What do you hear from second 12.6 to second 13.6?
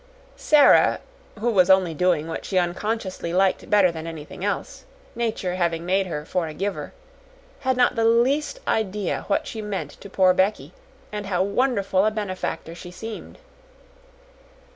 she seemed.